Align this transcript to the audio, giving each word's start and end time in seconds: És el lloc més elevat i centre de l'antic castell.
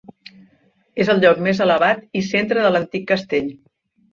És 1.03 1.11
el 1.13 1.21
lloc 1.25 1.43
més 1.49 1.61
elevat 1.67 2.01
i 2.23 2.27
centre 2.31 2.65
de 2.67 2.73
l'antic 2.73 3.07
castell. 3.13 3.53